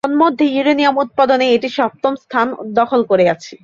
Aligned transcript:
তন্মধ্যে 0.03 0.45
ইউরেনিয়াম 0.49 0.95
উৎপাদনে 0.97 1.45
এটি 1.51 1.69
সপ্তম 1.77 2.13
স্থান 2.23 2.47
দখল 2.73 3.01
করে 3.11 3.25
আছে। 3.29 3.53